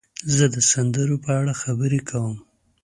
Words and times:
زه 0.35 0.45
د 0.55 0.57
سندرو 0.71 1.15
په 1.25 1.29
اړه 1.39 1.53
خبرې 1.61 1.99
کوم. 2.09 2.35